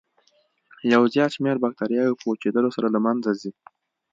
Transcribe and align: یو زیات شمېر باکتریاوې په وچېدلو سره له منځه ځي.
یو 0.93 1.01
زیات 1.13 1.31
شمېر 1.35 1.55
باکتریاوې 1.63 2.15
په 2.17 2.25
وچېدلو 2.29 2.69
سره 2.75 2.87
له 2.95 2.99
منځه 3.05 3.29
ځي. 3.39 3.51